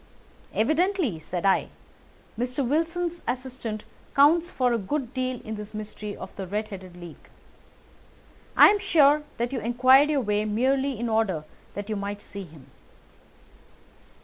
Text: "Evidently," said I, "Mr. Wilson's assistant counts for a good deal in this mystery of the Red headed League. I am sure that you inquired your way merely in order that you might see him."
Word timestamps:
"Evidently," 0.55 1.19
said 1.19 1.45
I, 1.45 1.67
"Mr. 2.35 2.67
Wilson's 2.67 3.21
assistant 3.27 3.83
counts 4.15 4.49
for 4.49 4.73
a 4.73 4.79
good 4.79 5.13
deal 5.13 5.39
in 5.43 5.53
this 5.53 5.75
mystery 5.75 6.17
of 6.17 6.35
the 6.35 6.47
Red 6.47 6.69
headed 6.69 6.97
League. 6.97 7.29
I 8.57 8.69
am 8.69 8.79
sure 8.79 9.21
that 9.37 9.53
you 9.53 9.59
inquired 9.59 10.09
your 10.09 10.21
way 10.21 10.43
merely 10.43 10.99
in 10.99 11.07
order 11.07 11.43
that 11.75 11.87
you 11.87 11.95
might 11.95 12.19
see 12.19 12.45
him." 12.45 12.65